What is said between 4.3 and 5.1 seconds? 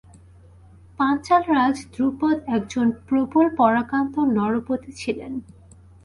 নরপতি